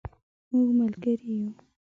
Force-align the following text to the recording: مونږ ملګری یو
مونږ 0.51 0.69
ملګری 0.79 1.17
یو 1.39 1.49